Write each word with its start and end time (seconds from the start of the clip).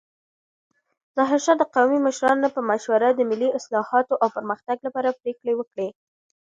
ظاهرشاه 1.17 1.57
د 1.59 1.63
قومي 1.75 1.99
مشرانو 2.07 2.47
په 2.55 2.61
مشوره 2.69 3.09
د 3.13 3.19
ملي 3.29 3.49
اصلاحاتو 3.59 4.13
او 4.23 4.27
پرمختګ 4.37 4.77
لپاره 4.85 5.17
پریکړې 5.19 5.53
وکړې. 5.55 5.87